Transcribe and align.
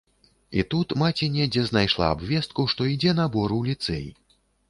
І 0.61 0.61
тут 0.71 0.93
маці 1.01 1.27
недзе 1.33 1.63
знайшла 1.67 2.09
абвестку, 2.15 2.65
што 2.75 2.89
ідзе 2.93 3.11
набор 3.21 3.49
у 3.59 3.63
ліцэй. 3.71 4.05